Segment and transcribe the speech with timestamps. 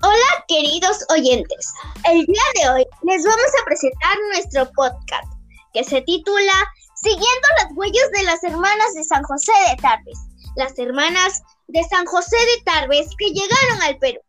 [0.00, 1.72] Hola queridos oyentes,
[2.08, 5.26] el día de hoy les vamos a presentar nuestro podcast
[5.74, 6.52] que se titula
[6.94, 10.18] Siguiendo las huellas de las hermanas de San José de Tarbes,
[10.54, 14.20] las hermanas de San José de Tarbes que llegaron al Perú.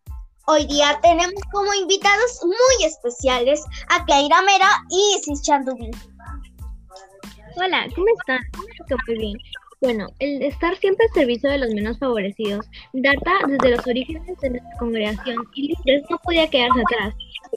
[0.47, 5.91] Hoy día tenemos como invitados muy especiales a Keira Mera y Isis Chandubín.
[7.57, 8.39] Hola, ¿cómo están?
[9.07, 9.37] Muy bien.
[9.81, 14.49] Bueno, el estar siempre al servicio de los menos favorecidos data desde los orígenes de
[14.49, 17.15] nuestra congregación y Libres no podía quedarse atrás.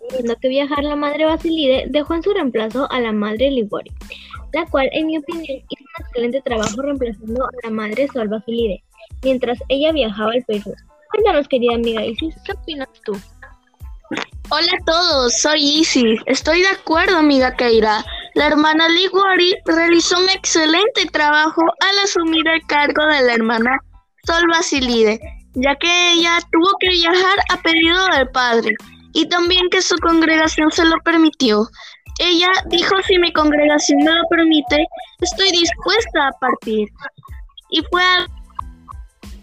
[0.09, 3.91] Teniendo que viajar, la madre Basilide dejó en su reemplazo a la madre Libori,
[4.53, 8.85] la cual, en mi opinión, hizo un excelente trabajo reemplazando a la madre Sol Basilide,
[9.25, 10.73] mientras ella viajaba al Perú.
[11.11, 13.19] Cuéntanos, querida amiga Isis, ¿qué opinas tú?
[14.49, 16.21] Hola a todos, soy Isis.
[16.27, 18.05] Estoy de acuerdo, amiga Keira.
[18.35, 23.79] La hermana Liguori realizó un excelente trabajo al asumir el cargo de la hermana
[24.27, 25.21] Sol Basilide,
[25.55, 28.75] ya que ella tuvo que viajar a pedido del padre
[29.13, 31.69] y también que su congregación se lo permitió.
[32.19, 34.87] Ella dijo, si mi congregación me lo permite,
[35.21, 36.89] estoy dispuesta a partir.
[37.71, 38.03] Y fue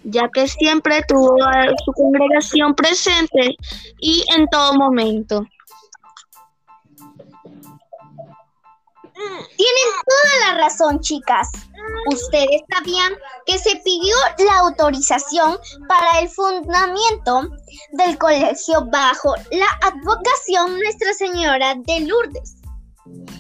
[0.03, 3.55] ya que siempre tuvo a su congregación presente
[3.99, 5.45] y en todo momento.
[9.57, 11.49] Tienen toda la razón, chicas.
[12.07, 13.13] Ustedes sabían
[13.45, 17.49] que se pidió la autorización para el fundamento
[17.93, 22.59] del colegio bajo la advocación Nuestra Señora de Lourdes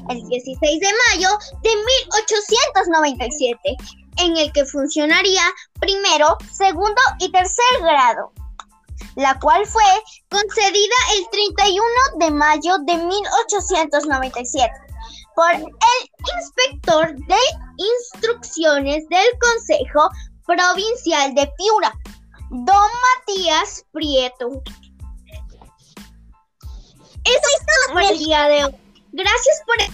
[0.09, 1.29] el 16 de mayo
[1.61, 3.77] de 1897,
[4.17, 5.43] en el que funcionaría
[5.79, 8.31] primero, segundo y tercer grado,
[9.15, 9.83] la cual fue
[10.29, 11.85] concedida el 31
[12.19, 14.88] de mayo de 1897
[15.39, 15.63] por el
[16.35, 17.37] inspector de
[17.77, 20.09] instrucciones del Consejo
[20.45, 21.93] Provincial de Piura,
[22.49, 24.61] don Matías Prieto.
[27.23, 28.75] Eso es todo por el día de hoy.
[29.13, 29.93] Gracias por el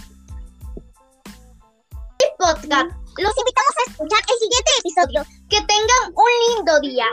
[2.38, 2.90] podcast.
[3.16, 5.24] Los invitamos a escuchar el siguiente episodio.
[5.48, 7.06] Que tengan un lindo día.